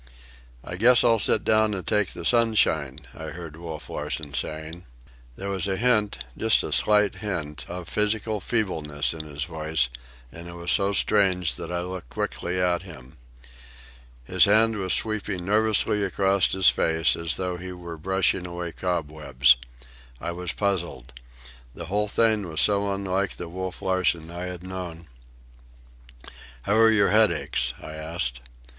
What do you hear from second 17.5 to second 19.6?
he were brushing away cobwebs.